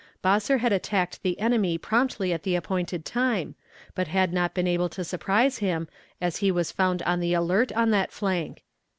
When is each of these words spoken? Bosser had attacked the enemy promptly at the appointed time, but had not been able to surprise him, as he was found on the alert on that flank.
Bosser 0.23 0.57
had 0.61 0.73
attacked 0.73 1.21
the 1.21 1.39
enemy 1.39 1.77
promptly 1.77 2.33
at 2.33 2.41
the 2.41 2.55
appointed 2.55 3.05
time, 3.05 3.53
but 3.93 4.07
had 4.07 4.33
not 4.33 4.55
been 4.55 4.65
able 4.65 4.89
to 4.89 5.03
surprise 5.03 5.59
him, 5.59 5.87
as 6.19 6.37
he 6.37 6.49
was 6.51 6.71
found 6.71 7.03
on 7.03 7.19
the 7.19 7.35
alert 7.35 7.71
on 7.73 7.91
that 7.91 8.11
flank. 8.11 8.63